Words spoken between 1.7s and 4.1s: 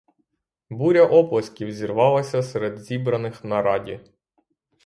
зірвалася серед зібраних на раді.